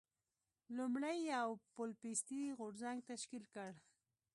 لومړی 0.77 1.17
یو 1.33 1.47
پوپلیستي 1.75 2.41
غورځنګ 2.59 2.97
تشکیل 3.11 3.43
کړ. 3.53 3.69